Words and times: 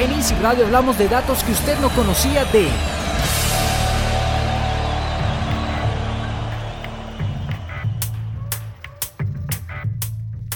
En 0.00 0.12
Easy 0.12 0.36
Radio 0.36 0.64
hablamos 0.64 0.96
de 0.96 1.08
datos 1.08 1.42
que 1.42 1.50
usted 1.50 1.76
no 1.80 1.88
conocía 1.90 2.44
de... 2.44 2.68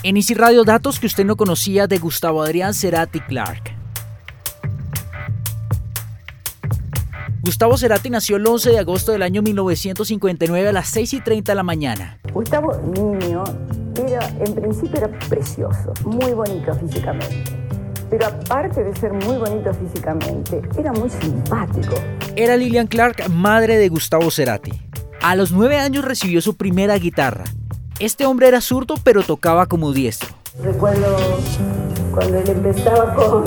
En 0.05 0.17
Easy 0.17 0.35
Radio 0.35 0.63
datos 0.63 1.01
que 1.01 1.07
usted 1.07 1.25
no 1.25 1.35
conocía 1.35 1.89
de 1.89 1.99
Gustavo 1.99 2.41
Adrián 2.41 2.73
Cerati 2.73 3.19
Clark. 3.19 3.75
Gustavo 7.41 7.77
Cerati 7.77 8.11
nació 8.11 8.37
el 8.37 8.47
11 8.47 8.71
de 8.71 8.79
agosto 8.79 9.11
del 9.11 9.23
año 9.23 9.43
1959 9.43 10.69
a 10.69 10.73
las 10.73 10.87
6 10.91 11.15
y 11.15 11.21
30 11.21 11.51
de 11.51 11.57
la 11.57 11.65
mañana. 11.65 12.21
Gustavo, 12.33 12.81
niño, 12.97 13.43
era, 14.07 14.29
en 14.39 14.55
principio 14.55 14.99
era 14.99 15.09
precioso, 15.29 15.93
muy 16.05 16.31
bonito 16.33 16.73
físicamente 16.75 17.62
pero 18.13 18.27
aparte 18.27 18.85
de 18.85 18.95
ser 18.95 19.11
muy 19.15 19.39
bonito 19.39 19.73
físicamente, 19.73 20.61
era 20.77 20.93
muy 20.93 21.09
simpático. 21.09 21.95
Era 22.37 22.59
Lillian 22.59 22.87
Clark, 22.87 23.31
madre 23.31 23.79
de 23.79 23.89
Gustavo 23.89 24.31
Cerati. 24.31 24.71
A 25.23 25.35
los 25.35 25.51
nueve 25.51 25.79
años 25.79 26.05
recibió 26.05 26.43
su 26.43 26.55
primera 26.55 26.95
guitarra. 26.99 27.45
Este 28.01 28.27
hombre 28.27 28.49
era 28.49 28.61
zurdo, 28.61 28.97
pero 29.03 29.23
tocaba 29.23 29.65
como 29.65 29.93
diestro. 29.93 30.29
Recuerdo 30.63 31.17
cuando 32.13 32.37
él 32.37 32.51
empezaba 32.51 33.15
con, 33.15 33.45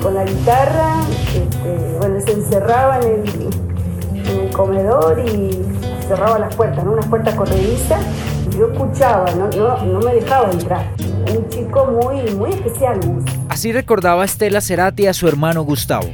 con 0.00 0.14
la 0.14 0.24
guitarra, 0.24 1.00
este, 1.34 1.98
bueno, 1.98 2.20
se 2.20 2.32
encerraba 2.34 3.00
en 3.00 3.24
el, 3.26 4.52
comedor 4.52 5.18
y 5.26 5.58
cerraba 6.06 6.38
las 6.38 6.54
puertas, 6.54 6.84
¿no? 6.84 6.92
unas 6.92 7.06
puertas 7.06 7.34
corredizas. 7.34 8.00
Yo 8.56 8.70
escuchaba, 8.70 9.28
no, 9.32 9.48
no, 9.48 9.84
no 9.84 9.98
me 9.98 10.14
dejaba 10.14 10.52
entrar 10.52 10.86
un 11.48 11.66
chico 11.66 11.86
muy, 11.86 12.34
muy 12.34 12.50
especial. 12.50 13.00
Así 13.48 13.72
recordaba 13.72 14.24
Estela 14.24 14.60
Cerati 14.60 15.06
a 15.06 15.14
su 15.14 15.28
hermano 15.28 15.62
Gustavo. 15.62 16.08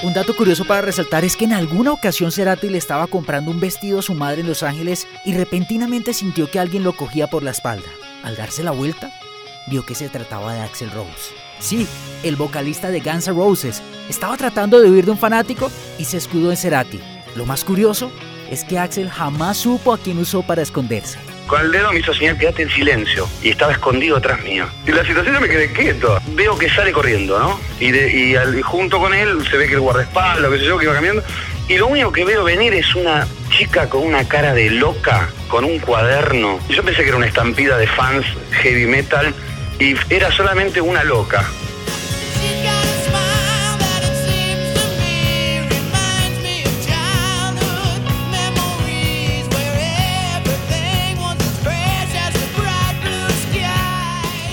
Un 0.00 0.14
dato 0.14 0.34
curioso 0.34 0.64
para 0.64 0.80
resaltar 0.80 1.24
es 1.24 1.36
que 1.36 1.44
en 1.44 1.52
alguna 1.52 1.92
ocasión 1.92 2.32
Cerati 2.32 2.70
le 2.70 2.78
estaba 2.78 3.08
comprando 3.08 3.50
un 3.50 3.60
vestido 3.60 3.98
a 3.98 4.02
su 4.02 4.14
madre 4.14 4.40
en 4.40 4.46
Los 4.46 4.62
Ángeles 4.62 5.06
y 5.24 5.34
repentinamente 5.34 6.14
sintió 6.14 6.50
que 6.50 6.58
alguien 6.58 6.82
lo 6.82 6.94
cogía 6.94 7.26
por 7.26 7.42
la 7.42 7.50
espalda. 7.50 7.88
Al 8.22 8.36
darse 8.36 8.62
la 8.62 8.70
vuelta, 8.70 9.10
vio 9.66 9.84
que 9.84 9.94
se 9.94 10.08
trataba 10.08 10.54
de 10.54 10.60
Axel 10.60 10.90
Rose. 10.92 11.47
Sí, 11.60 11.86
el 12.22 12.36
vocalista 12.36 12.90
de 12.90 13.00
Guns 13.00 13.26
N' 13.26 13.36
Roses 13.36 13.82
estaba 14.08 14.36
tratando 14.36 14.80
de 14.80 14.90
huir 14.90 15.04
de 15.04 15.10
un 15.10 15.18
fanático 15.18 15.70
y 15.98 16.04
se 16.04 16.16
escudó 16.16 16.50
en 16.50 16.56
Cerati. 16.56 17.00
Lo 17.34 17.46
más 17.46 17.64
curioso 17.64 18.10
es 18.50 18.64
que 18.64 18.78
Axel 18.78 19.10
jamás 19.10 19.58
supo 19.58 19.92
a 19.92 19.98
quién 19.98 20.18
usó 20.18 20.42
para 20.42 20.62
esconderse. 20.62 21.18
Con 21.46 21.62
el 21.62 21.72
dedo 21.72 21.92
me 21.92 22.00
hizo 22.00 22.12
señal, 22.12 22.38
quédate 22.38 22.62
en 22.62 22.70
silencio. 22.70 23.26
Y 23.42 23.50
estaba 23.50 23.72
escondido 23.72 24.16
atrás 24.16 24.42
mío. 24.42 24.66
Y 24.86 24.92
la 24.92 25.04
situación 25.04 25.40
me 25.40 25.48
quedé 25.48 25.72
quieto. 25.72 26.18
Veo 26.34 26.58
que 26.58 26.68
sale 26.68 26.92
corriendo, 26.92 27.38
¿no? 27.38 27.58
Y, 27.80 28.34
junto 28.62 28.98
con 28.98 29.14
él 29.14 29.46
se 29.50 29.56
ve 29.56 29.66
que 29.66 29.74
el 29.74 29.80
guardaespaldas, 29.80 30.50
qué 30.50 30.58
sé 30.58 30.64
yo, 30.66 30.78
que 30.78 30.84
iba 30.84 30.94
cambiando. 30.94 31.22
Y 31.68 31.78
lo 31.78 31.86
único 31.86 32.12
que 32.12 32.24
veo 32.24 32.44
venir 32.44 32.74
es 32.74 32.94
una 32.94 33.26
chica 33.50 33.88
con 33.88 34.02
una 34.02 34.28
cara 34.28 34.52
de 34.52 34.70
loca, 34.70 35.30
con 35.48 35.64
un 35.64 35.78
cuaderno. 35.78 36.58
Yo 36.68 36.82
pensé 36.82 37.02
que 37.02 37.08
era 37.08 37.16
una 37.16 37.26
estampida 37.26 37.78
de 37.78 37.86
fans 37.86 38.26
heavy 38.52 38.86
metal 38.86 39.34
y 39.80 39.94
era 40.10 40.30
solamente 40.32 40.80
una 40.80 41.04
loca. 41.04 41.44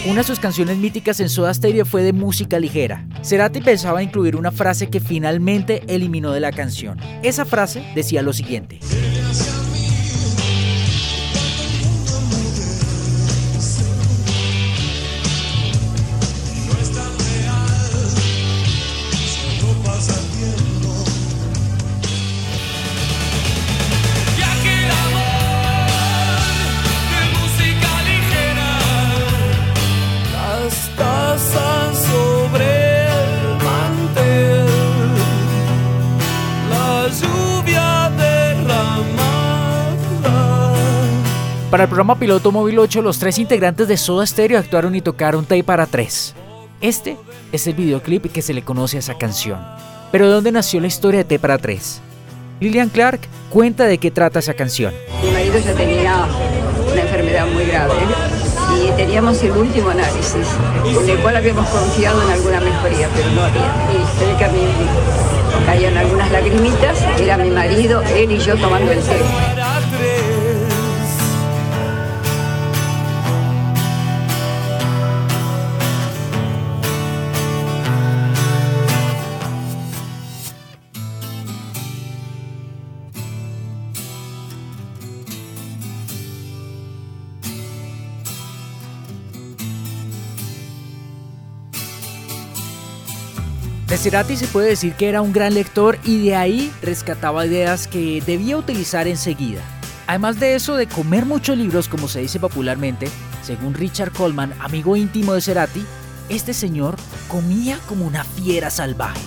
Una 0.08 0.22
de 0.22 0.28
sus 0.28 0.40
canciones 0.40 0.78
míticas 0.78 1.20
en 1.20 1.30
Soda 1.30 1.54
Stereo 1.54 1.84
fue 1.84 2.04
de 2.04 2.14
música 2.14 2.60
ligera. 2.60 3.06
Cerati 3.22 3.60
pensaba 3.60 4.04
incluir 4.04 4.36
una 4.36 4.52
frase 4.52 4.90
que 4.90 5.00
finalmente 5.00 5.82
eliminó 5.88 6.32
de 6.32 6.40
la 6.40 6.52
canción. 6.52 7.00
Esa 7.24 7.44
frase 7.44 7.84
decía 7.96 8.22
lo 8.22 8.32
siguiente. 8.32 8.80
El 41.86 41.90
programa 41.90 42.18
Piloto 42.18 42.52
Móvil 42.52 42.80
8, 42.80 43.04
los 43.04 43.20
tres 43.20 43.38
integrantes 43.38 43.88
de 43.88 43.96
Soda 43.96 44.26
Stereo 44.26 44.58
actuaron 44.58 44.96
y 44.96 45.02
tocaron 45.02 45.46
Tay 45.46 45.62
para 45.62 45.86
tres. 45.86 46.34
Este 46.82 47.16
es 47.52 47.68
el 47.68 47.76
videoclip 47.76 48.32
que 48.32 48.42
se 48.42 48.56
le 48.56 48.64
conoce 48.64 48.98
a 48.98 49.02
esa 49.02 49.16
canción. 49.20 49.60
Pero 50.12 50.26
¿de 50.26 50.34
dónde 50.34 50.52
nació 50.52 50.82
la 50.82 50.88
historia 50.88 51.20
de 51.20 51.26
Tay 51.26 51.38
para 51.38 51.60
tres? 51.60 52.02
Lillian 52.60 52.90
Clark 52.90 53.20
cuenta 53.52 53.86
de 53.86 54.00
qué 54.00 54.10
trata 54.10 54.40
esa 54.40 54.56
canción. 54.56 54.96
Mi 55.24 55.30
marido 55.30 55.60
ya 55.60 55.76
tenía 55.76 56.26
una 56.92 57.02
enfermedad 57.02 57.46
muy 57.54 57.66
grave 57.66 57.94
y 58.82 58.92
teníamos 58.98 59.44
el 59.44 59.52
último 59.52 59.90
análisis, 59.90 60.48
en 60.88 61.10
el 61.10 61.20
cual 61.20 61.36
habíamos 61.36 61.70
confiado 61.70 62.20
en 62.24 62.32
alguna 62.32 62.62
mejoría, 62.62 63.10
pero 63.16 63.30
no 63.30 63.44
había. 63.44 64.34
Y 64.34 64.38
que 64.40 64.46
a 64.46 64.50
mí 64.50 64.60
caían 65.68 65.98
algunas 65.98 66.32
lagrimitas, 66.32 67.00
era 67.20 67.38
mi 67.38 67.52
marido, 67.52 68.02
él 68.02 68.32
y 68.32 68.40
yo 68.40 68.58
tomando 68.58 68.92
el 68.92 69.02
té. 69.02 69.55
De 93.88 93.98
Cerati 93.98 94.36
se 94.36 94.48
puede 94.48 94.70
decir 94.70 94.94
que 94.94 95.10
era 95.10 95.22
un 95.22 95.32
gran 95.32 95.54
lector 95.54 96.00
y 96.04 96.26
de 96.26 96.36
ahí 96.36 96.74
rescataba 96.82 97.46
ideas 97.46 97.88
que 97.88 98.22
debía 98.26 98.58
utilizar 98.58 99.08
enseguida. 99.08 99.62
Además 100.08 100.40
de 100.40 100.56
eso, 100.56 100.76
de 100.76 100.88
comer 100.88 101.26
muchos 101.26 101.56
libros, 101.56 101.88
como 101.88 102.08
se 102.08 102.22
dice 102.22 102.40
popularmente, 102.40 103.08
según 103.44 103.76
Richard 103.76 104.12
Coleman, 104.12 104.54
amigo 104.60 104.96
íntimo 104.96 105.34
de 105.34 105.42
Cerati, 105.42 105.86
este 106.30 106.54
señor 106.54 106.96
comía 107.28 107.78
como 107.88 108.06
una 108.06 108.24
fiera 108.24 108.72
salvaje. 108.72 109.22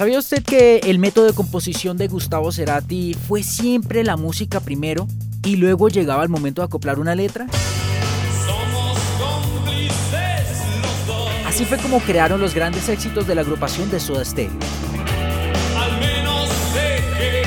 ¿Sabía 0.00 0.18
usted 0.18 0.42
que 0.42 0.78
el 0.84 0.98
método 0.98 1.26
de 1.26 1.34
composición 1.34 1.98
de 1.98 2.08
Gustavo 2.08 2.50
Cerati 2.52 3.12
fue 3.12 3.42
siempre 3.42 4.02
la 4.02 4.16
música 4.16 4.58
primero 4.60 5.06
y 5.44 5.56
luego 5.56 5.90
llegaba 5.90 6.22
el 6.22 6.30
momento 6.30 6.62
de 6.62 6.68
acoplar 6.68 6.98
una 6.98 7.14
letra? 7.14 7.46
Así 11.46 11.66
fue 11.66 11.76
como 11.76 12.00
crearon 12.00 12.40
los 12.40 12.54
grandes 12.54 12.88
éxitos 12.88 13.26
de 13.26 13.34
la 13.34 13.42
agrupación 13.42 13.90
de 13.90 14.00
Soda 14.00 14.24
Stereo. 14.24 14.58
Al 15.76 16.00
menos 16.00 16.48
sé 16.72 17.04
que 17.18 17.42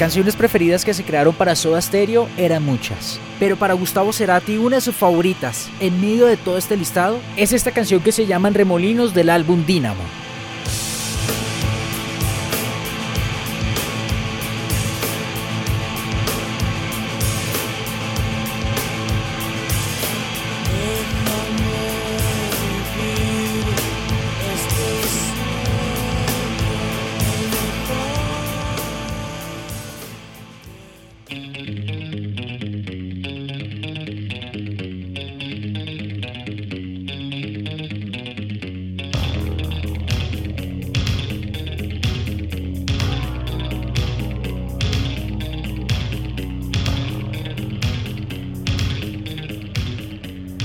Canciones 0.00 0.34
preferidas 0.34 0.82
que 0.82 0.94
se 0.94 1.04
crearon 1.04 1.34
para 1.34 1.54
Soda 1.54 1.78
Stereo 1.78 2.26
eran 2.38 2.64
muchas, 2.64 3.20
pero 3.38 3.56
para 3.56 3.74
Gustavo 3.74 4.14
Cerati 4.14 4.56
una 4.56 4.76
de 4.76 4.80
sus 4.80 4.94
favoritas, 4.94 5.68
en 5.78 6.00
medio 6.00 6.24
de 6.24 6.38
todo 6.38 6.56
este 6.56 6.74
listado, 6.74 7.20
es 7.36 7.52
esta 7.52 7.70
canción 7.70 8.00
que 8.00 8.10
se 8.10 8.24
llama 8.24 8.48
Remolinos 8.48 9.12
del 9.12 9.28
álbum 9.28 9.66
Dynamo. 9.66 10.00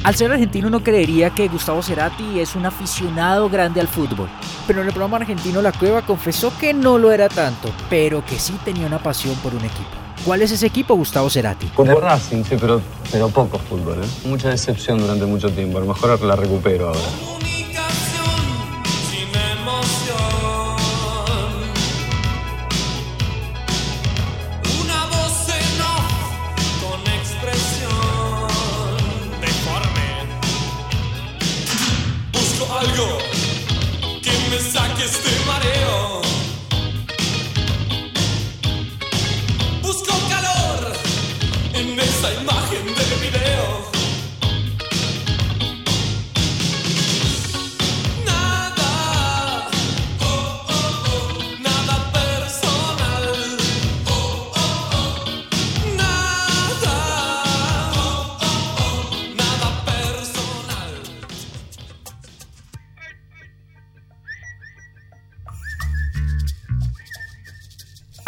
Al 0.06 0.14
ser 0.14 0.32
argentino 0.32 0.68
uno 0.68 0.84
creería 0.84 1.32
que 1.32 1.48
Gustavo 1.48 1.82
Cerati 1.82 2.40
es 2.40 2.56
un 2.56 2.64
aficionado 2.68 3.50
grande 3.50 3.82
al 3.82 3.88
fútbol, 3.88 4.30
pero 4.68 4.82
en 4.82 4.88
el 4.88 4.94
programa 4.94 5.18
argentino 5.18 5.64
La 5.64 5.72
Cueva 5.72 6.04
confesó 6.04 6.56
que 6.60 6.76
no 6.76 7.00
lo 7.00 7.12
era 7.12 7.28
tanto, 7.28 7.72
pero 7.90 8.24
que 8.24 8.38
sí 8.38 8.54
tenía 8.64 8.86
una 8.86 9.00
pasión 9.00 9.34
por 9.38 9.56
un 9.56 9.66
equipo. 9.66 9.90
¿Cuál 10.24 10.44
es 10.44 10.52
ese 10.52 10.68
equipo, 10.68 10.94
Gustavo 10.94 11.28
Cerati? 11.32 11.66
Fútbol 11.70 12.04
Racing, 12.04 12.44
sí, 12.44 12.56
pero, 12.62 12.82
pero 13.12 13.30
poco 13.30 13.58
fútbol. 13.58 14.04
¿eh? 14.04 14.28
Mucha 14.28 14.50
decepción 14.50 15.00
durante 15.00 15.26
mucho 15.26 15.50
tiempo. 15.50 15.80
A 15.80 15.82
lo 15.82 15.88
mejor 15.88 16.22
la 16.22 16.36
recupero 16.36 16.90
ahora. 16.90 17.00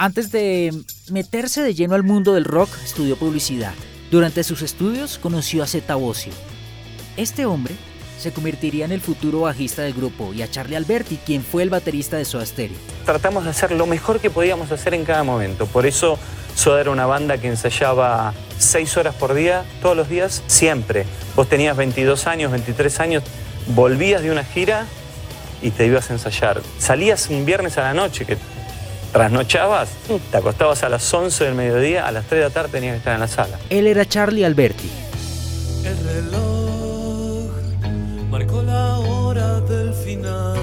Antes 0.08 0.32
de 0.32 0.72
meterse 1.12 1.62
de 1.62 1.74
lleno 1.74 1.94
al 1.94 2.04
mundo 2.04 2.34
del 2.34 2.46
rock, 2.46 2.70
estudió 2.82 3.18
publicidad. 3.18 3.74
Durante 4.10 4.42
sus 4.46 4.62
estudios 4.62 5.18
conoció 5.18 5.64
a 5.64 5.68
Zeta 5.68 5.96
Bosio. 5.96 6.32
Este 7.18 7.46
hombre 7.46 7.76
se 8.18 8.32
convertiría 8.32 8.86
en 8.86 8.94
el 8.94 9.02
futuro 9.02 9.42
bajista 9.42 9.82
del 9.82 9.94
grupo 9.94 10.34
y 10.34 10.44
a 10.44 10.50
Charlie 10.50 10.78
Alberti, 10.78 11.20
quien 11.26 11.44
fue 11.44 11.62
el 11.62 11.70
baterista 11.70 12.16
de 12.16 12.24
Soda 12.24 12.46
Stereo. 12.46 12.78
tratamos 13.06 13.44
de 13.44 13.50
hacer 13.50 13.74
lo 13.74 13.86
mejor 13.86 14.22
que 14.22 14.30
podíamos 14.30 14.72
hacer 14.72 14.94
en 14.94 15.04
cada 15.04 15.24
momento. 15.26 15.66
Por 15.66 15.86
eso 15.86 16.18
Soda 16.56 16.80
era 16.80 16.92
una 16.92 17.06
banda 17.06 17.38
que 17.38 17.50
ensayaba 17.50 18.34
seis 18.58 18.96
horas 18.96 19.14
por 19.14 19.34
día, 19.34 19.66
todos 19.82 19.98
los 19.98 20.08
días, 20.08 20.42
siempre. 20.48 21.06
Vos 21.36 21.50
tenías 21.50 21.76
22 21.76 22.28
años, 22.28 22.54
23 22.54 23.00
años, 23.02 23.24
volvías 23.76 24.22
de 24.22 24.32
una 24.32 24.46
gira 24.46 24.86
y 25.62 25.72
te 25.72 25.86
ibas 25.86 26.10
a 26.10 26.14
ensayar. 26.14 26.62
Salías 26.80 27.28
un 27.30 27.46
viernes 27.46 27.78
a 27.78 27.82
la 27.82 27.94
noche, 27.94 28.24
que 28.24 28.38
trasnochabas, 29.18 29.90
te 30.30 30.38
acostabas 30.38 30.84
a 30.84 30.90
las 30.90 31.12
11 31.12 31.46
del 31.46 31.56
mediodía, 31.56 32.06
a 32.06 32.12
las 32.12 32.26
3 32.26 32.40
de 32.40 32.48
la 32.50 32.54
tarde 32.54 32.70
tenías 32.70 32.94
que 32.94 32.98
estar 33.00 33.16
en 33.16 33.20
la 33.20 33.28
sala. 33.28 33.58
Él 33.72 33.88
era 33.88 34.06
Charlie 34.06 34.46
Alberti. 34.46 34.92
El 35.84 35.98
reloj 36.06 37.50
marcó 38.30 38.62
la 38.62 39.00
hora 39.00 39.60
del 39.62 39.92
final 39.96 40.56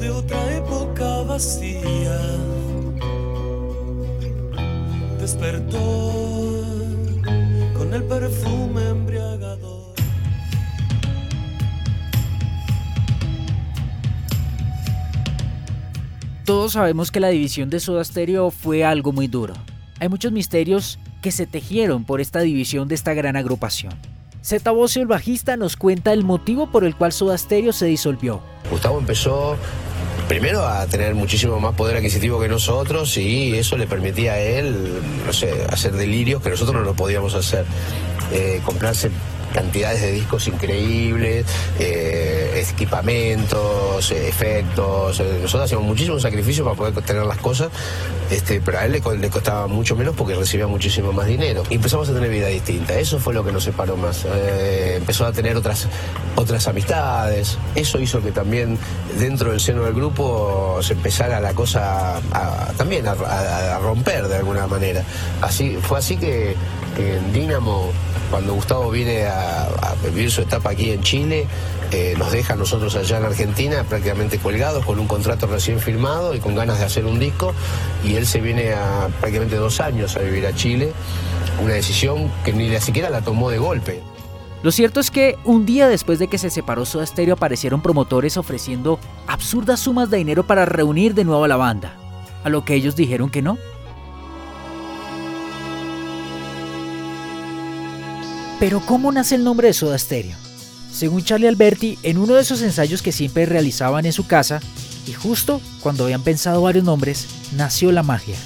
de 0.00 0.08
otra 0.08 0.54
época 0.54 1.22
vacía. 1.22 2.16
Despertó 5.18 6.12
con 7.76 7.92
el 7.92 8.04
perfume 8.04 9.03
Todos 16.64 16.72
sabemos 16.72 17.10
que 17.10 17.20
la 17.20 17.28
división 17.28 17.68
de 17.68 17.78
Soda 17.78 18.02
Stereo 18.02 18.50
fue 18.50 18.86
algo 18.86 19.12
muy 19.12 19.26
duro. 19.26 19.52
Hay 20.00 20.08
muchos 20.08 20.32
misterios 20.32 20.98
que 21.20 21.30
se 21.30 21.46
tejieron 21.46 22.06
por 22.06 22.22
esta 22.22 22.40
división 22.40 22.88
de 22.88 22.94
esta 22.94 23.12
gran 23.12 23.36
agrupación. 23.36 23.92
Zeta 24.42 24.70
Bosio, 24.70 25.02
el 25.02 25.06
bajista, 25.06 25.58
nos 25.58 25.76
cuenta 25.76 26.14
el 26.14 26.24
motivo 26.24 26.70
por 26.70 26.84
el 26.84 26.96
cual 26.96 27.12
Soda 27.12 27.36
Stereo 27.36 27.74
se 27.74 27.84
disolvió. 27.84 28.40
Gustavo 28.70 28.98
empezó 28.98 29.58
primero 30.26 30.66
a 30.66 30.86
tener 30.86 31.14
muchísimo 31.14 31.60
más 31.60 31.74
poder 31.74 31.98
adquisitivo 31.98 32.40
que 32.40 32.48
nosotros 32.48 33.14
y 33.18 33.54
eso 33.58 33.76
le 33.76 33.86
permitía 33.86 34.32
a 34.32 34.38
él, 34.38 35.02
hacer 35.68 35.92
delirios 35.92 36.40
que 36.42 36.48
nosotros 36.48 36.74
no 36.74 36.80
lo 36.80 36.94
podíamos 36.94 37.34
hacer. 37.34 37.66
Eh, 38.32 38.62
comprarse 38.64 39.10
cantidades 39.54 40.02
de 40.02 40.10
discos 40.12 40.48
increíbles, 40.48 41.46
eh, 41.78 42.66
equipamientos, 42.70 44.10
efectos. 44.10 45.20
Eh, 45.20 45.38
nosotros 45.42 45.64
hacíamos 45.64 45.86
muchísimo 45.86 46.18
sacrificio 46.18 46.64
para 46.64 46.76
poder 46.76 46.94
tener 47.04 47.24
las 47.24 47.38
cosas, 47.38 47.68
este, 48.30 48.60
pero 48.60 48.78
a 48.80 48.84
él 48.84 48.92
le, 48.92 49.00
co- 49.00 49.14
le 49.14 49.30
costaba 49.30 49.66
mucho 49.68 49.94
menos 49.96 50.14
porque 50.16 50.34
recibía 50.34 50.66
muchísimo 50.66 51.12
más 51.12 51.26
dinero. 51.26 51.62
Y 51.70 51.76
empezamos 51.76 52.08
a 52.08 52.12
tener 52.14 52.28
vida 52.30 52.48
distinta. 52.48 52.98
Eso 52.98 53.18
fue 53.18 53.32
lo 53.32 53.44
que 53.44 53.52
nos 53.52 53.62
separó 53.64 53.96
más. 53.96 54.24
Eh, 54.26 54.94
empezó 54.96 55.24
a 55.24 55.32
tener 55.32 55.56
otras, 55.56 55.86
otras 56.34 56.66
amistades. 56.66 57.56
Eso 57.76 58.00
hizo 58.00 58.20
que 58.20 58.32
también 58.32 58.76
dentro 59.18 59.52
del 59.52 59.60
seno 59.60 59.84
del 59.84 59.94
grupo 59.94 60.78
se 60.82 60.94
empezara 60.94 61.38
la 61.40 61.54
cosa 61.54 62.16
a- 62.32 62.72
también 62.76 63.06
a, 63.06 63.78
romper 63.78 64.26
de 64.26 64.36
alguna 64.36 64.66
manera. 64.66 65.04
Así, 65.40 65.78
fue 65.80 65.98
así 65.98 66.16
que, 66.16 66.56
que 66.96 67.16
en 67.16 67.32
Dínamo 67.32 67.92
cuando 68.34 68.54
Gustavo 68.54 68.90
viene 68.90 69.26
a, 69.26 69.94
vivir 70.02 70.28
su 70.28 70.40
etapa 70.40 70.70
aquí 70.70 70.90
en 70.90 71.04
Chile, 71.04 71.46
eh, 71.92 72.16
nos 72.18 72.32
deja 72.32 72.54
a 72.54 72.56
nosotros 72.56 72.96
allá 72.96 73.18
en 73.18 73.26
Argentina 73.26 73.84
prácticamente 73.84 74.38
colgados 74.38 74.84
con 74.84 74.98
un 74.98 75.06
contrato 75.06 75.46
recién 75.46 75.78
firmado 75.78 76.34
y 76.34 76.40
con 76.40 76.56
ganas 76.56 76.80
de 76.80 76.84
hacer 76.84 77.06
un 77.06 77.20
disco. 77.20 77.54
Y 78.02 78.16
él 78.16 78.26
se 78.26 78.40
viene 78.40 78.72
a 78.72 79.06
prácticamente 79.20 79.54
dos 79.54 79.80
años 79.80 80.16
a 80.16 80.18
vivir 80.18 80.48
a 80.48 80.52
Chile. 80.52 80.92
Una 81.62 81.74
decisión 81.74 82.28
que 82.44 82.52
ni 82.52 82.76
siquiera 82.80 83.08
la 83.08 83.20
tomó 83.20 83.50
de 83.50 83.58
golpe. 83.58 84.02
Lo 84.64 84.72
cierto 84.72 84.98
es 84.98 85.12
que 85.12 85.38
un 85.44 85.64
día 85.64 85.86
después 85.86 86.18
de 86.18 86.26
que 86.26 86.38
se 86.38 86.50
separó 86.50 86.84
Soda 86.86 87.06
Stereo 87.06 87.34
aparecieron 87.34 87.82
promotores 87.82 88.36
ofreciendo 88.36 88.98
absurdas 89.28 89.78
sumas 89.78 90.10
de 90.10 90.16
dinero 90.16 90.44
para 90.44 90.64
reunir 90.64 91.14
de 91.14 91.22
nuevo 91.22 91.44
a 91.44 91.48
la 91.48 91.56
banda, 91.56 91.96
a 92.42 92.48
lo 92.48 92.64
que 92.64 92.74
ellos 92.74 92.96
dijeron 92.96 93.30
que 93.30 93.42
no. 93.42 93.58
Pero 98.60 98.80
¿cómo 98.80 99.10
nace 99.12 99.34
el 99.34 99.44
nombre 99.44 99.68
de 99.68 99.74
Soda 99.74 99.98
Stereo? 99.98 100.36
Según 100.92 101.24
Charlie 101.24 101.48
Alberti, 101.48 101.98
en 102.02 102.18
uno 102.18 102.34
de 102.34 102.42
esos 102.42 102.62
ensayos 102.62 103.02
que 103.02 103.12
siempre 103.12 103.46
realizaban 103.46 104.06
en 104.06 104.12
su 104.12 104.26
casa, 104.26 104.60
y 105.06 105.12
justo 105.12 105.60
cuando 105.80 106.04
habían 106.04 106.22
pensado 106.22 106.62
varios 106.62 106.84
nombres, 106.84 107.26
nació 107.56 107.90
la 107.90 108.02
magia. 108.02 108.36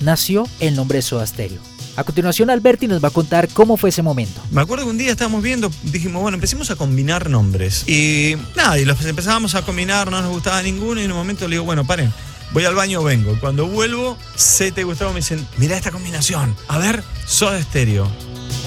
Nació 0.00 0.48
el 0.58 0.74
nombre 0.74 0.98
de 0.98 1.02
Soda 1.02 1.26
Stereo. 1.26 1.60
A 1.94 2.04
continuación 2.04 2.50
Alberti 2.50 2.88
nos 2.88 3.02
va 3.02 3.08
a 3.08 3.12
contar 3.12 3.48
cómo 3.48 3.76
fue 3.76 3.90
ese 3.90 4.02
momento. 4.02 4.40
Me 4.50 4.62
acuerdo 4.62 4.84
que 4.84 4.90
un 4.90 4.98
día 4.98 5.12
estábamos 5.12 5.42
viendo, 5.42 5.70
dijimos, 5.84 6.22
bueno, 6.22 6.36
empecemos 6.36 6.70
a 6.70 6.76
combinar 6.76 7.30
nombres. 7.30 7.86
Y 7.86 8.34
nada, 8.56 8.78
y 8.78 8.84
los 8.84 9.04
empezábamos 9.04 9.54
a 9.54 9.62
combinar, 9.62 10.10
no 10.10 10.20
nos 10.20 10.32
gustaba 10.32 10.60
ninguno, 10.62 11.00
y 11.00 11.04
en 11.04 11.12
un 11.12 11.18
momento 11.18 11.46
le 11.46 11.56
digo, 11.56 11.64
bueno, 11.64 11.86
paren, 11.86 12.12
voy 12.52 12.64
al 12.64 12.74
baño, 12.74 13.02
vengo. 13.02 13.38
Cuando 13.38 13.66
vuelvo, 13.66 14.18
Zeta 14.36 14.80
y 14.80 14.84
Gustavo 14.84 15.12
me 15.12 15.20
dicen, 15.20 15.46
mira 15.58 15.76
esta 15.76 15.92
combinación, 15.92 16.56
a 16.66 16.78
ver, 16.78 17.04
Soda 17.26 17.58
Estéreo 17.58 18.10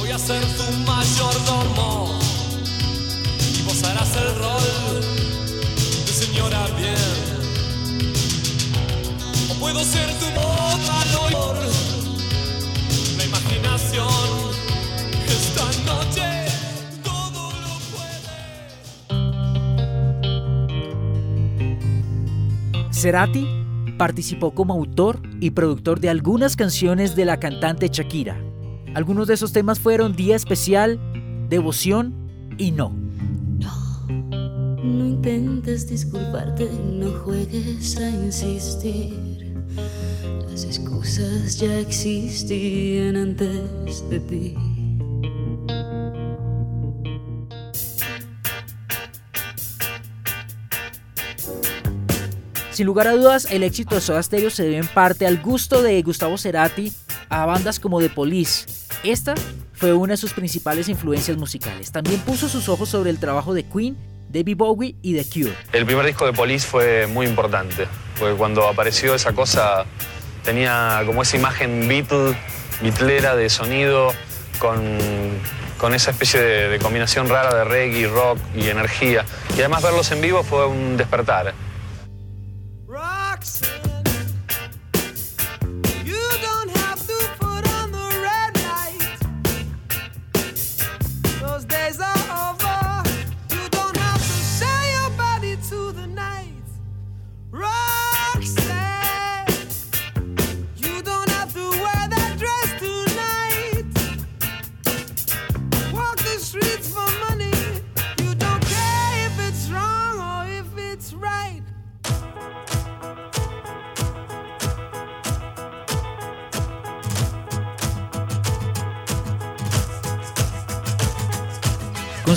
voy 0.06 0.14
a 0.14 0.20
ser 0.20 0.42
tu 0.42 0.64
mayordomo 0.86 2.12
y 3.58 3.64
vos 3.64 3.84
harás 3.86 4.16
el 4.18 4.36
rol 4.36 5.02
de 6.06 6.12
señora 6.12 6.68
bien. 6.78 6.96
O 9.50 9.54
puedo 9.56 9.84
ser 9.84 10.08
tu 10.20 10.26
boca, 10.28 10.94
la 13.18 13.24
imaginación 13.24 14.08
esta 15.28 15.66
noche. 15.86 16.22
Cerati 22.92 23.48
participó 23.98 24.54
como 24.54 24.74
autor 24.74 25.20
y 25.40 25.50
productor 25.50 26.00
de 26.00 26.10
algunas 26.10 26.56
canciones 26.56 27.16
de 27.16 27.26
la 27.26 27.40
cantante 27.40 27.88
Shakira. 27.88 28.38
Algunos 28.96 29.28
de 29.28 29.34
esos 29.34 29.52
temas 29.52 29.78
fueron 29.78 30.16
Día 30.16 30.38
Especial, 30.38 31.02
Devoción 31.50 32.14
y 32.58 32.72
No. 32.72 32.94
No, 33.60 34.08
no 34.08 35.06
intentes 35.06 35.90
disculparte, 35.90 36.70
no 36.94 37.12
juegues 37.12 37.98
a 37.98 38.10
insistir. 38.10 39.54
Las 40.50 40.64
excusas 40.64 41.60
ya 41.60 41.78
existían 41.78 43.18
antes 43.18 44.10
de 44.10 44.20
ti. 44.22 44.56
Sin 52.72 52.86
lugar 52.86 53.10
a 53.10 53.12
dudas, 53.12 53.52
el 53.52 53.64
éxito 53.64 53.96
de 53.96 54.02
Soda 54.02 54.24
Stereo 54.24 54.50
se 54.50 54.64
debe 54.64 54.78
en 54.78 54.88
parte 54.88 55.28
al 55.28 55.42
gusto 55.42 55.82
de 55.82 56.02
Gustavo 56.02 56.38
Cerati 56.38 56.94
a 57.28 57.46
bandas 57.46 57.78
como 57.78 58.00
The 58.00 58.10
Police. 58.10 58.85
Esta 59.06 59.36
fue 59.74 59.94
una 59.94 60.14
de 60.14 60.18
sus 60.18 60.34
principales 60.34 60.90
influencias 60.90 61.38
musicales. 61.38 61.92
También 61.92 62.20
puso 62.22 62.50
sus 62.50 62.68
ojos 62.70 62.90
sobre 62.90 63.12
el 63.12 63.20
trabajo 63.20 63.54
de 63.54 63.64
Queen, 63.64 63.96
David 64.30 64.58
Bowie 64.58 64.96
y 65.04 65.14
The 65.14 65.30
Cure. 65.30 65.56
El 65.74 65.86
primer 65.86 66.08
disco 66.08 66.26
de 66.26 66.34
Police 66.34 66.66
fue 66.66 67.06
muy 67.06 67.28
importante, 67.28 67.88
porque 68.18 68.36
cuando 68.36 68.68
apareció 68.68 69.14
esa 69.14 69.34
cosa 69.34 69.86
tenía 70.44 71.04
como 71.06 71.22
esa 71.22 71.38
imagen 71.38 71.88
Beatle, 71.88 72.36
bitlera 72.82 73.36
de 73.36 73.48
sonido, 73.48 74.12
con, 74.58 74.98
con 75.78 75.94
esa 75.94 76.10
especie 76.10 76.42
de, 76.42 76.70
de 76.70 76.80
combinación 76.80 77.30
rara 77.30 77.54
de 77.54 77.64
reggae, 77.64 78.08
rock 78.08 78.40
y 78.56 78.70
energía. 78.70 79.24
Y 79.56 79.60
además 79.60 79.84
verlos 79.84 80.12
en 80.14 80.22
vivo 80.22 80.42
fue 80.42 80.66
un 80.66 80.98
despertar. 80.98 81.54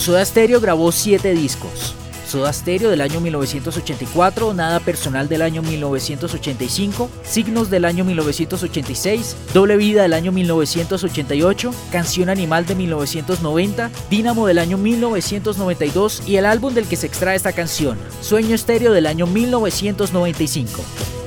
Soda 0.08 0.24
Stereo 0.24 0.58
grabó 0.58 0.90
siete 0.90 1.34
discos. 1.34 1.94
Soda 2.26 2.50
Stereo 2.50 2.88
del 2.88 3.02
año 3.02 3.20
1984, 3.20 4.54
Nada 4.54 4.80
Personal 4.80 5.28
del 5.28 5.42
año 5.42 5.60
1985, 5.60 7.10
Signos 7.22 7.68
del 7.68 7.84
año 7.84 8.06
1986, 8.06 9.36
Doble 9.52 9.76
Vida 9.76 10.00
del 10.00 10.14
año 10.14 10.32
1988, 10.32 11.74
Canción 11.92 12.30
Animal 12.30 12.64
de 12.64 12.74
1990, 12.76 13.90
Dínamo 14.08 14.46
del 14.46 14.60
año 14.60 14.78
1992 14.78 16.22
y 16.26 16.36
el 16.36 16.46
álbum 16.46 16.72
del 16.72 16.88
que 16.88 16.96
se 16.96 17.06
extrae 17.06 17.36
esta 17.36 17.52
canción, 17.52 17.98
Sueño 18.22 18.54
Estéreo 18.54 18.94
del 18.94 19.04
año 19.04 19.26
1995. 19.26 21.17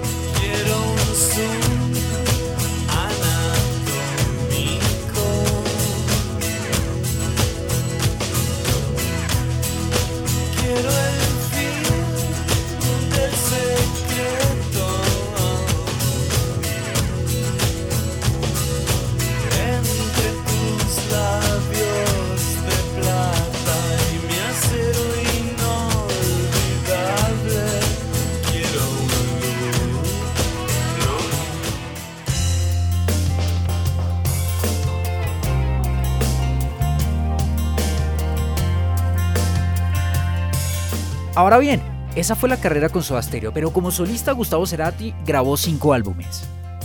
Ahora 41.52 41.60
bien, 41.60 41.82
esa 42.16 42.38
fue 42.38 42.48
la 42.48 42.56
carrera 42.56 42.88
con 42.88 43.04
Soda 43.04 43.22
Stereo, 43.22 43.52
pero 43.52 43.74
como 43.74 43.92
solista 43.92 44.32
Gustavo 44.32 44.66
Cerati 44.66 45.14
grabó 45.26 45.58
cinco 45.58 45.92
álbumes. 45.92 46.44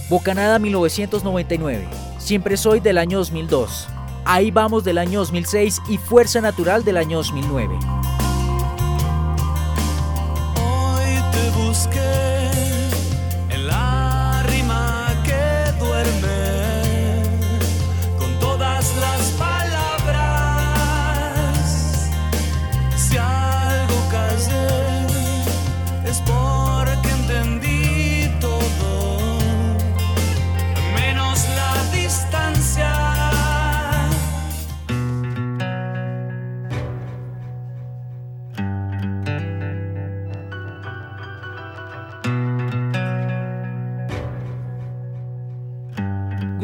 Bocanada 0.09 0.59
1999, 0.59 1.87
Siempre 2.19 2.57
Soy 2.57 2.81
del 2.81 2.99
año 2.99 3.19
2002, 3.19 3.87
Ahí 4.25 4.51
Vamos 4.51 4.83
del 4.83 4.99
año 4.99 5.21
2006 5.21 5.83
y 5.89 5.99
Fuerza 5.99 6.41
Natural 6.41 6.83
del 6.83 6.97
año 6.97 7.19
2009. 7.19 7.79
Hoy 10.57 11.23
te 11.31 11.51
busqué 11.51 12.36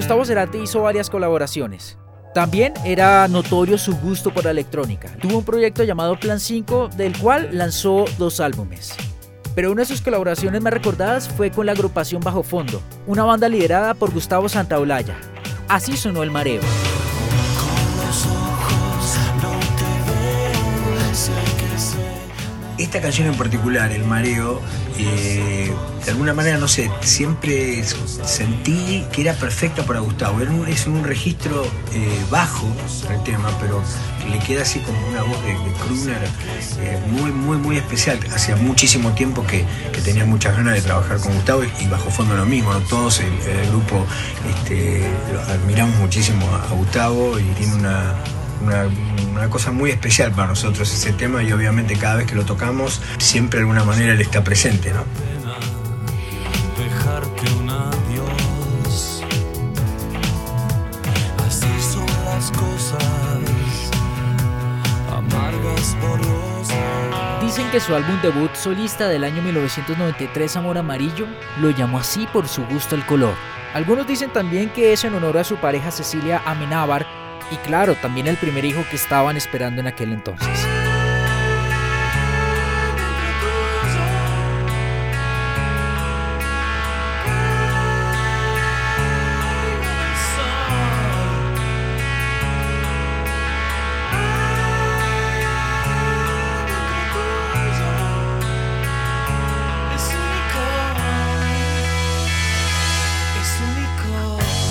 Gustavo 0.02 0.24
Cerati 0.24 0.58
hizo 0.58 0.82
varias 0.82 1.08
colaboraciones. 1.08 1.96
También 2.34 2.74
era 2.84 3.28
notorio 3.28 3.78
su 3.78 3.96
gusto 3.96 4.34
por 4.34 4.42
la 4.42 4.50
electrónica. 4.50 5.08
Tuvo 5.20 5.38
un 5.38 5.44
proyecto 5.44 5.84
llamado 5.84 6.18
Plan 6.18 6.40
5, 6.40 6.88
del 6.96 7.16
cual 7.16 7.50
lanzó 7.52 8.06
dos 8.18 8.40
álbumes. 8.40 8.96
Pero 9.54 9.70
una 9.70 9.82
de 9.82 9.86
sus 9.86 10.00
colaboraciones 10.00 10.60
más 10.60 10.72
recordadas 10.72 11.28
fue 11.28 11.52
con 11.52 11.66
la 11.66 11.72
agrupación 11.72 12.20
Bajo 12.20 12.42
Fondo, 12.42 12.82
una 13.06 13.22
banda 13.22 13.48
liderada 13.48 13.94
por 13.94 14.12
Gustavo 14.12 14.48
Santaolalla. 14.48 15.14
Así 15.68 15.96
sonó 15.96 16.24
El 16.24 16.32
Mareo. 16.32 16.62
Esta 22.76 23.00
canción 23.00 23.28
en 23.28 23.36
particular, 23.36 23.92
El 23.92 24.04
Mareo, 24.04 24.60
de 25.04 26.10
alguna 26.10 26.34
manera, 26.34 26.58
no 26.58 26.68
sé, 26.68 26.90
siempre 27.00 27.82
sentí 27.84 29.04
que 29.12 29.22
era 29.22 29.34
perfecta 29.34 29.84
para 29.84 30.00
Gustavo. 30.00 30.40
Es 30.66 30.86
un 30.86 31.04
registro 31.04 31.64
eh, 31.94 32.24
bajo 32.30 32.66
el 33.10 33.22
tema, 33.22 33.50
pero 33.60 33.82
le 34.30 34.38
queda 34.40 34.62
así 34.62 34.80
como 34.80 34.98
una 35.08 35.22
voz 35.22 35.42
de, 35.42 35.52
de 35.52 35.72
crooner 35.84 36.28
eh, 36.80 37.00
muy, 37.10 37.30
muy, 37.30 37.56
muy 37.56 37.76
especial. 37.76 38.18
Hacía 38.34 38.56
muchísimo 38.56 39.12
tiempo 39.12 39.44
que, 39.46 39.64
tenía 40.04 40.24
muchas 40.24 40.56
ganas 40.56 40.74
de 40.74 40.82
trabajar 40.82 41.18
con 41.18 41.32
Gustavo 41.34 41.62
y, 41.64 41.86
bajo 41.86 42.10
fondo 42.10 42.34
lo 42.34 42.46
mismo. 42.46 42.72
Todos 42.88 43.20
el, 43.20 43.32
el 43.48 43.68
grupo 43.68 44.04
este, 44.56 45.04
admiramos 45.48 45.96
muchísimo 45.96 46.46
a 46.46 46.74
Gustavo 46.74 47.38
y 47.38 47.44
tiene 47.54 47.74
una, 47.74 48.14
una, 48.62 48.88
una 49.30 49.48
cosa 49.50 49.72
muy 49.72 49.90
especial 49.90 50.32
para 50.32 50.48
nosotros 50.48 50.92
ese 50.92 51.12
tema 51.12 51.42
y 51.42 51.52
obviamente 51.52 51.96
cada 51.96 52.16
vez 52.16 52.26
que 52.26 52.34
lo 52.34 52.44
tocamos 52.44 53.00
siempre 53.18 53.58
de 53.58 53.62
alguna 53.62 53.84
manera 53.84 54.12
él 54.12 54.20
está 54.20 54.42
presente, 54.44 54.92
¿no? 54.92 55.04
dejarte 56.82 57.52
un 57.58 57.70
adiós. 57.70 59.22
Así 61.46 61.66
son 61.80 62.06
las 62.24 62.50
cosas, 62.52 63.02
amargas 65.10 65.96
por 66.00 66.18
los 66.26 66.68
Dicen 67.42 67.70
que 67.70 67.80
su 67.80 67.94
álbum 67.94 68.20
debut 68.22 68.54
solista 68.54 69.08
del 69.08 69.24
año 69.24 69.42
1993, 69.42 70.56
Amor 70.56 70.78
Amarillo, 70.78 71.26
lo 71.60 71.70
llamó 71.70 71.98
así 71.98 72.26
por 72.32 72.48
su 72.48 72.64
gusto 72.66 72.94
al 72.94 73.04
color. 73.04 73.34
Algunos 73.74 74.06
dicen 74.06 74.30
también 74.30 74.70
que 74.70 74.92
es 74.92 75.04
en 75.04 75.14
honor 75.14 75.38
a 75.38 75.44
su 75.44 75.56
pareja 75.56 75.90
Cecilia 75.90 76.42
Amenábar 76.44 77.21
y 77.52 77.56
claro, 77.58 77.94
también 77.96 78.26
el 78.26 78.36
primer 78.36 78.64
hijo 78.64 78.84
que 78.88 78.96
estaban 78.96 79.36
esperando 79.36 79.80
en 79.80 79.86
aquel 79.86 80.12
entonces. 80.12 80.71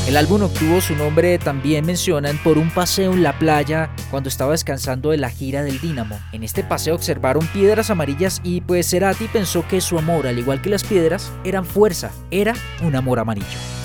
El 0.08 0.18
álbum 0.18 0.42
obtuvo 0.42 0.82
su 0.82 0.96
nombre, 0.96 1.38
también 1.38 1.86
mencionan, 1.86 2.38
por 2.44 2.58
un 2.58 2.70
paseo 2.70 3.14
en 3.14 3.22
la 3.22 3.38
playa 3.38 3.92
cuando 4.10 4.30
estaba 4.30 4.52
descansando 4.52 5.12
de 5.12 5.18
la 5.18 5.30
gira 5.30 5.64
del 5.64 5.80
Dínamo. 5.80 6.20
En 6.32 6.44
este 6.44 6.64
paseo 6.64 6.96
observaron 6.96 7.46
piedras 7.48 7.92
amarillas 7.92 8.42
y 8.44 8.62
pues 8.62 8.90
Cerati 8.90 9.28
pensó 9.28 9.66
que 9.68 9.80
su 9.80 9.98
amor, 10.00 10.28
al 10.28 10.40
igual 10.40 10.62
que 10.62 10.70
las 10.70 10.84
piedras, 10.84 11.32
eran 11.46 11.66
fuerza, 11.66 12.12
era 12.32 12.56
un 12.82 12.96
amor 12.96 13.20
amarillo. 13.20 13.81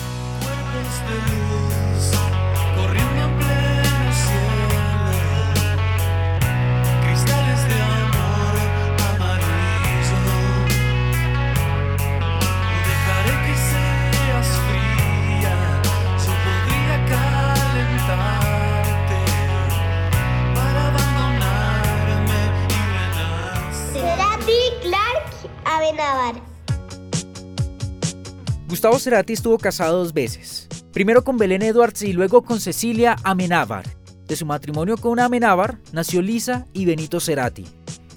Gustavo 28.77 28.99
Cerati 28.99 29.33
estuvo 29.33 29.57
casado 29.57 29.97
dos 30.01 30.13
veces. 30.13 30.69
Primero 30.93 31.25
con 31.25 31.39
Belén 31.39 31.63
Edwards 31.63 32.03
y 32.03 32.13
luego 32.13 32.43
con 32.43 32.61
Cecilia 32.61 33.17
Amenábar. 33.23 33.87
De 34.29 34.37
su 34.37 34.45
matrimonio 34.45 34.99
con 34.99 35.19
Amenábar 35.19 35.79
nació 35.93 36.21
Lisa 36.21 36.67
y 36.75 36.85
Benito 36.85 37.19
Cerati. 37.19 37.65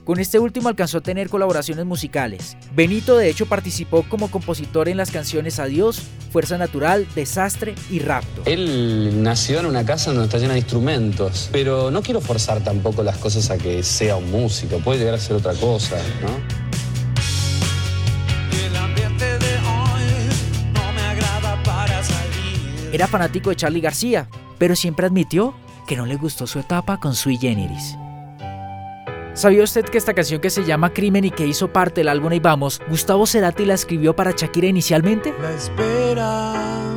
Con 0.04 0.20
este 0.20 0.38
último 0.38 0.68
alcanzó 0.68 0.98
a 0.98 1.02
tener 1.02 1.30
colaboraciones 1.30 1.86
musicales. 1.86 2.58
Benito 2.76 3.16
de 3.16 3.30
hecho 3.30 3.46
participó 3.46 4.04
como 4.10 4.30
compositor 4.30 4.90
en 4.90 4.98
las 4.98 5.12
canciones 5.12 5.60
Adiós, 5.60 6.02
Fuerza 6.30 6.58
Natural, 6.58 7.08
Desastre 7.16 7.74
y 7.90 8.00
Rapto. 8.00 8.42
Él 8.44 9.24
nació 9.24 9.62
en 9.62 9.66
una 9.66 9.86
casa 9.86 10.12
donde 10.12 10.26
está 10.26 10.40
llena 10.40 10.56
de 10.56 10.60
instrumentos, 10.60 11.48
pero 11.54 11.90
no 11.90 12.02
quiero 12.02 12.20
forzar 12.20 12.62
tampoco 12.66 13.02
las 13.02 13.18
cosas 13.18 13.50
a 13.50 13.58
que 13.58 13.82
sea 13.82 14.18
un 14.18 14.30
músico, 14.30 14.80
puede 14.80 15.00
llegar 15.00 15.14
a 15.14 15.20
ser 15.20 15.38
otra 15.38 15.54
cosa, 15.54 15.96
¿no? 16.22 16.59
Era 22.92 23.08
fanático 23.08 23.52
de 23.52 23.56
Charlie 23.56 23.82
García, 23.82 24.28
pero 24.58 24.76
siempre 24.76 25.06
admitió 25.06 25.54
que 25.88 25.96
no 25.96 26.06
le 26.06 26.16
gustó 26.16 26.48
su 26.48 26.60
etapa 26.60 27.00
con 27.00 27.16
Sui 27.16 27.38
Generis. 27.38 27.96
¿Sabía 29.34 29.64
usted 29.64 29.86
que 29.86 29.98
esta 29.98 30.14
canción 30.14 30.42
que 30.42 30.50
se 30.50 30.66
llama 30.66 30.92
Crimen 30.92 31.24
y 31.24 31.32
que 31.32 31.48
hizo 31.48 31.72
parte 31.72 32.02
del 32.02 32.10
álbum 32.10 32.34
Y 32.34 32.40
Vamos, 32.40 32.82
Gustavo 32.90 33.26
Cerati 33.26 33.64
la 33.64 33.76
escribió 33.76 34.16
para 34.16 34.32
Shakira 34.32 34.68
inicialmente? 34.68 35.34
La 35.40 35.52
espera 35.52 36.89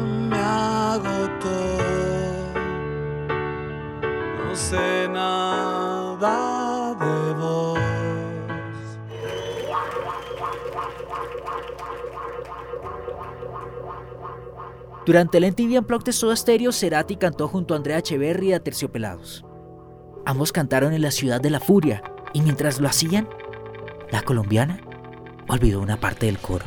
Durante 15.05 15.39
el 15.39 15.51
MTV 15.51 15.79
Unplugged 15.79 16.07
de 16.07 16.13
Soda 16.13 16.37
Stereo, 16.37 16.71
Cerati 16.71 17.17
cantó 17.17 17.49
junto 17.49 17.75
a 17.75 17.77
Andrea 17.77 17.99
Echeverry 17.99 18.53
a 18.53 18.63
Terciopelados. 18.63 19.45
Ambos 20.25 20.53
cantaron 20.53 20.93
en 20.93 21.03
la 21.03 21.11
ciudad 21.11 21.41
de 21.41 21.51
la 21.51 21.59
furia, 21.59 22.05
y 22.33 22.41
mientras 22.41 22.81
lo 22.81 22.87
hacían, 22.87 23.29
la 24.13 24.23
colombiana 24.23 24.81
olvidó 25.49 25.81
una 25.81 25.99
parte 25.99 26.27
del 26.27 26.39
coro. 26.39 26.65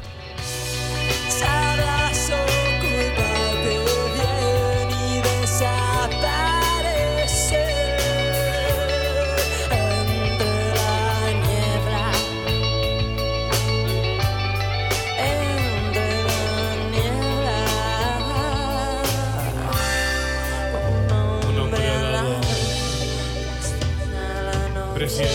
Prefiere 24.95 25.29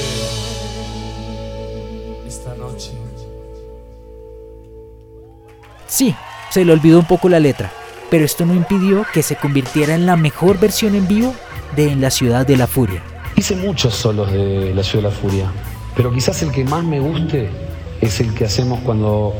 esta 2.26 2.54
noche. 2.54 2.92
Sí, 5.86 6.14
se 6.50 6.64
le 6.64 6.72
olvidó 6.72 6.98
un 6.98 7.04
poco 7.04 7.28
la 7.28 7.38
letra, 7.38 7.70
pero 8.10 8.24
esto 8.24 8.46
no 8.46 8.54
impidió 8.54 9.04
que 9.12 9.22
se 9.22 9.36
convirtiera 9.36 9.94
en 9.94 10.06
la 10.06 10.16
mejor 10.16 10.58
versión 10.58 10.94
en 10.94 11.06
vivo 11.06 11.34
de 11.76 11.92
En 11.92 12.00
la 12.00 12.10
ciudad 12.10 12.46
de 12.46 12.56
la 12.56 12.66
furia. 12.66 13.02
Hice 13.36 13.54
muchos 13.54 13.94
solos 13.94 14.32
de 14.32 14.74
La 14.74 14.82
Ciudad 14.82 15.04
de 15.04 15.10
la 15.10 15.16
Furia, 15.16 15.52
pero 15.94 16.12
quizás 16.12 16.42
el 16.42 16.50
que 16.50 16.64
más 16.64 16.82
me 16.82 16.98
guste 16.98 17.48
es 18.00 18.18
el 18.20 18.34
que 18.34 18.44
hacemos 18.44 18.80
cuando, 18.80 19.34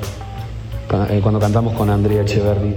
eh, 1.08 1.18
cuando 1.20 1.40
cantamos 1.40 1.74
con 1.74 1.90
Andrea 1.90 2.22
Echeverry. 2.22 2.76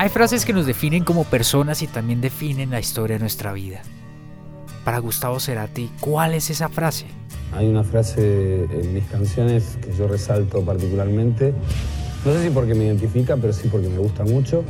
Hay 0.00 0.08
frases 0.08 0.46
que 0.46 0.54
nos 0.54 0.64
definen 0.64 1.04
como 1.04 1.24
personas 1.24 1.82
y 1.82 1.86
también 1.86 2.22
definen 2.22 2.70
la 2.70 2.80
historia 2.80 3.16
de 3.16 3.20
nuestra 3.20 3.52
vida. 3.52 3.82
Para 4.82 4.98
Gustavo 4.98 5.38
Cerati, 5.38 5.90
¿cuál 6.00 6.32
es 6.32 6.48
esa 6.48 6.70
frase? 6.70 7.04
Hay 7.52 7.66
una 7.68 7.84
frase 7.84 8.64
en 8.64 8.94
mis 8.94 9.04
canciones 9.08 9.76
que 9.82 9.94
yo 9.94 10.08
resalto 10.08 10.64
particularmente, 10.64 11.52
no 12.24 12.32
sé 12.32 12.44
si 12.44 12.48
porque 12.48 12.74
me 12.74 12.86
identifica, 12.86 13.36
pero 13.36 13.52
sí 13.52 13.68
porque 13.70 13.90
me 13.90 13.98
gusta 13.98 14.24
mucho, 14.24 14.64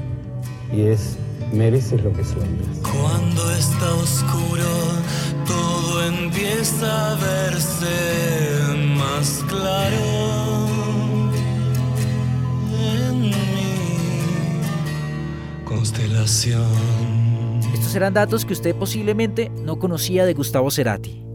y 0.73 0.81
es, 0.81 1.17
mereces 1.53 2.03
lo 2.03 2.13
que 2.13 2.25
sueñas. 2.25 2.81
Cuando 2.83 3.53
está 3.53 3.95
oscuro, 4.03 4.67
todo 5.47 6.09
empieza 6.09 7.13
a 7.13 7.15
verse 7.15 8.75
más 8.97 9.45
claro. 9.49 10.30
Estos 17.75 17.95
eran 17.95 18.15
datos 18.15 18.45
que 18.45 18.53
usted 18.53 18.75
posiblemente 18.75 19.51
no 19.65 19.79
conocía 19.79 20.25
de 20.27 20.35
Gustavo 20.35 20.71
Cerati. 20.71 21.30